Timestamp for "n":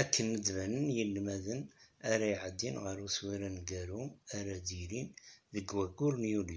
6.18-6.24